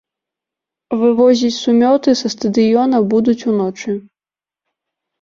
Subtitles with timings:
[1.01, 3.91] Вывозіць сумёты са стадыёна будуць уночы.